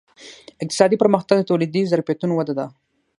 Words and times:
اقتصادي 0.63 0.97
پرمختګ 1.03 1.35
د 1.39 1.43
تولیدي 1.49 1.81
ظرفیتونو 1.91 2.33
وده 2.35 2.53
ده. 2.59 2.65